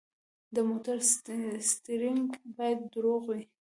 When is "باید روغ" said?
2.55-3.23